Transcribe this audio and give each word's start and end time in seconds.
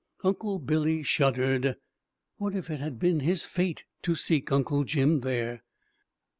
Uncle 0.23 0.57
Billy 0.57 1.03
shuddered. 1.03 1.75
What 2.37 2.55
if 2.55 2.71
it 2.71 2.79
had 2.79 2.97
been 2.97 3.19
his 3.19 3.45
fate 3.45 3.83
to 4.01 4.15
seek 4.15 4.51
Uncle 4.51 4.83
Jim 4.83 5.19
there! 5.19 5.61